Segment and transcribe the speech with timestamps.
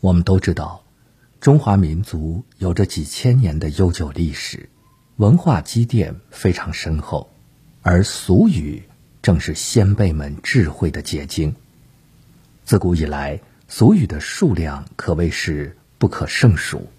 [0.00, 0.84] 我们都知道，
[1.40, 4.68] 中华民族有着几千年的悠久历史，
[5.16, 7.30] 文化积淀非常深厚，
[7.82, 8.82] 而俗语
[9.22, 11.56] 正是先辈们智慧的结晶。
[12.64, 16.90] 自古以来，俗语的数量可谓是不可胜数，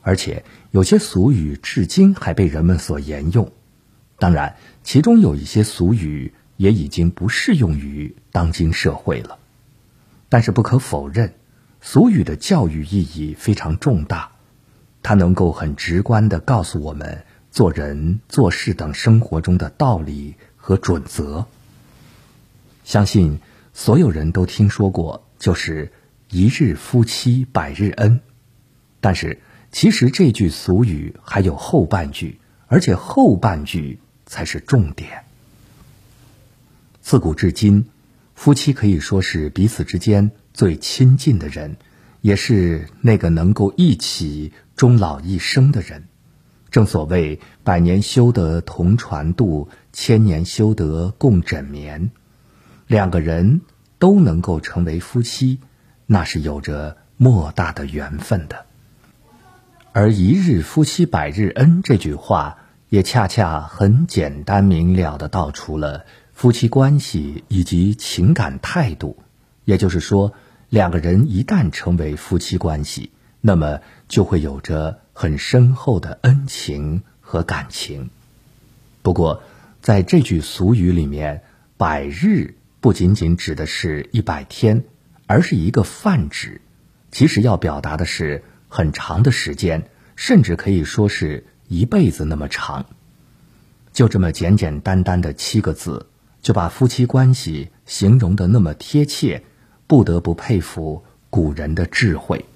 [0.00, 3.52] 而且有些俗语至今还被人们所沿用。
[4.18, 9.38] 当然，其中有一些俗语也已经不适用于当今社会了。
[10.30, 11.34] 但是不可否认，
[11.80, 14.32] 俗语的教育意义非常重大，
[15.02, 21.46] 它能够很直观地告诉我们做人做事等生活中的道理和准则。
[22.84, 23.40] 相信
[23.72, 25.92] 所有人都听说过，就是
[26.30, 28.20] “一日夫妻百日恩”。
[29.00, 29.40] 但是
[29.70, 35.24] 其实这句俗语还有后半句，而且后半句才是重点。
[37.00, 37.86] 自古至今。
[38.38, 41.76] 夫妻可以说是彼此之间最亲近的人，
[42.20, 46.04] 也是那个能够一起终老一生的人。
[46.70, 52.12] 正所谓“百年修得同船渡，千年修得共枕眠”，
[52.86, 53.62] 两个人
[53.98, 55.58] 都能够成为夫妻，
[56.06, 58.66] 那是有着莫大的缘分的。
[59.90, 66.04] 而“一日夫妻百日恩”这句话，也恰恰很简单明了的道出了。
[66.38, 69.16] 夫妻关系以及情感态度，
[69.64, 70.34] 也就是说，
[70.68, 78.10] 两个人一旦成为夫妻关系，那么就会有着很深厚的恩情和感情。
[79.02, 79.42] 不过，
[79.82, 81.42] 在这句俗语里面
[81.76, 84.84] ，“百日”不仅仅指的是一百天，
[85.26, 86.60] 而是一个泛指，
[87.10, 92.86] 其实要表达的是很长的时间，甚至可以说是一辈子那么长。
[93.92, 96.06] 就这么简简单单的七个字。
[96.48, 99.42] 就把夫妻关系形容的那么贴切，
[99.86, 102.46] 不得不佩服古人的智慧。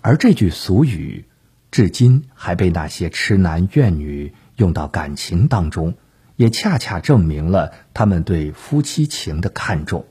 [0.00, 1.24] 而这句俗语，
[1.70, 5.94] 至今还被那些痴男怨女用到感情当中，
[6.34, 10.04] 也恰恰证明了他们对夫妻情的看重。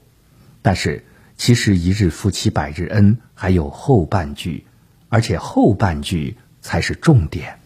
[0.61, 1.03] 但是，
[1.35, 4.63] 其实“一日夫妻百日恩”还有后半句，
[5.09, 7.59] 而且后半句才是重点。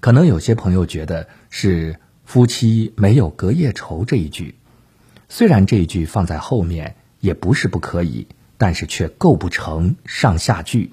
[0.00, 2.00] 可能有些朋友觉得是。
[2.32, 4.54] 夫妻没有隔夜仇这一句，
[5.28, 10.92] 虽然这一句放在后面也不是不可以，但是却构不成上下句。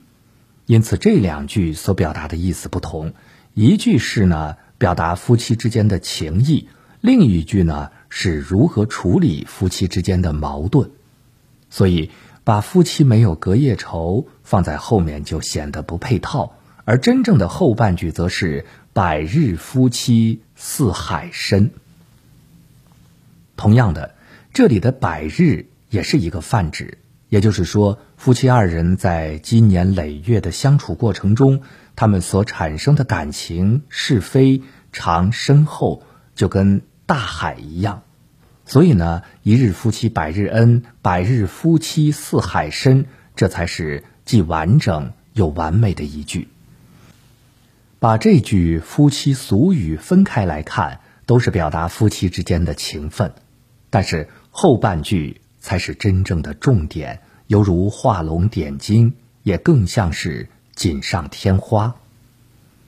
[0.66, 3.14] 因此这两句所表达的意思不同，
[3.54, 6.70] 一句是呢表达夫妻之间的情谊，
[7.02, 10.90] 另一句呢是如何处理夫妻之间的矛盾。
[11.70, 12.10] 所以
[12.44, 18.66] 把夫妻没有隔夜仇放在后面就显得不配套，而真正的后半句则是。
[18.98, 21.72] 百日夫妻似海深。
[23.56, 24.16] 同样的，
[24.54, 26.98] 这里的百日也是一个泛指，
[27.30, 31.62] 也就是说，夫妻二人在积年累月的相处过程中，
[31.96, 36.04] 他们所产生的感情是非常深厚，
[36.36, 38.02] 就跟大海一样。
[38.66, 46.50] 所以呢，一日夫妻百日恩，百日夫妻似海深，这才是既完整又完美的一句。
[48.00, 53.34] 把这句夫妻俗语分开来看，都是表达夫妻之间的情分，
[53.90, 61.96] 但是后半句才是真正的重点，犹如画龙点睛，也更像是锦上添花。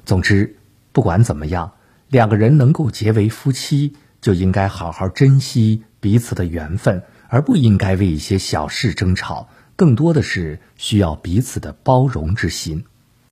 [0.06, 0.58] 总之，
[0.92, 1.72] 不管怎么样，
[2.10, 12.86] 两个人能够结为夫妻，就应该好好珍惜彼此的缘分，而不应该为一些小事争吵，更多的是需要彼此的包容之心。